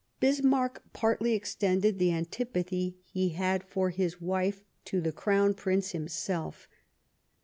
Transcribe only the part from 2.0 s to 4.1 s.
antipathy he had for